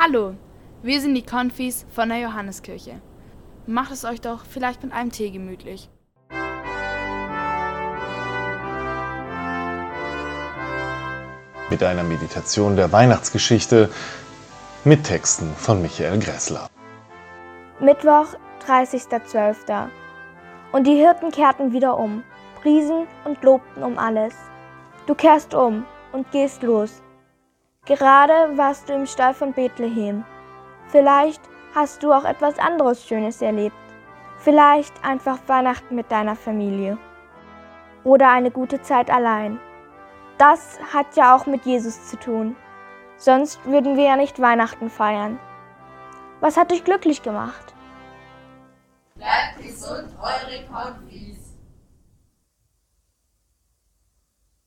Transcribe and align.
Hallo, 0.00 0.34
wir 0.80 1.00
sind 1.00 1.16
die 1.16 1.26
Konfis 1.26 1.84
von 1.90 2.08
der 2.08 2.18
Johanneskirche. 2.18 3.00
Macht 3.66 3.90
es 3.90 4.04
euch 4.04 4.20
doch 4.20 4.44
vielleicht 4.44 4.84
mit 4.84 4.92
einem 4.92 5.10
Tee 5.10 5.30
gemütlich. 5.30 5.90
Mit 11.68 11.82
einer 11.82 12.04
Meditation 12.04 12.76
der 12.76 12.92
Weihnachtsgeschichte 12.92 13.90
mit 14.84 15.02
Texten 15.02 15.52
von 15.56 15.82
Michael 15.82 16.20
Gressler. 16.20 16.68
Mittwoch, 17.80 18.36
30.12. 18.68 19.88
Und 20.70 20.86
die 20.86 20.94
Hirten 20.94 21.32
kehrten 21.32 21.72
wieder 21.72 21.98
um, 21.98 22.22
priesen 22.62 23.08
und 23.24 23.42
lobten 23.42 23.82
um 23.82 23.98
alles. 23.98 24.34
Du 25.08 25.16
kehrst 25.16 25.54
um 25.54 25.84
und 26.12 26.30
gehst 26.30 26.62
los. 26.62 27.02
Gerade 27.88 28.58
warst 28.58 28.90
du 28.90 28.92
im 28.92 29.06
Stall 29.06 29.32
von 29.32 29.54
Bethlehem. 29.54 30.22
Vielleicht 30.88 31.40
hast 31.74 32.02
du 32.02 32.12
auch 32.12 32.26
etwas 32.26 32.58
anderes 32.58 33.02
Schönes 33.06 33.40
erlebt. 33.40 33.74
Vielleicht 34.40 34.92
einfach 35.02 35.38
Weihnachten 35.46 35.94
mit 35.94 36.12
deiner 36.12 36.36
Familie. 36.36 36.98
Oder 38.04 38.30
eine 38.30 38.50
gute 38.50 38.82
Zeit 38.82 39.10
allein. 39.10 39.58
Das 40.36 40.78
hat 40.92 41.16
ja 41.16 41.34
auch 41.34 41.46
mit 41.46 41.64
Jesus 41.64 42.10
zu 42.10 42.18
tun. 42.18 42.56
Sonst 43.16 43.64
würden 43.64 43.96
wir 43.96 44.04
ja 44.04 44.16
nicht 44.16 44.38
Weihnachten 44.38 44.90
feiern. 44.90 45.40
Was 46.40 46.58
hat 46.58 46.70
dich 46.70 46.84
glücklich 46.84 47.22
gemacht? 47.22 47.74
Bleibt 49.14 49.62
gesund, 49.62 50.14
eure 50.20 50.66
Konfi. 50.66 51.07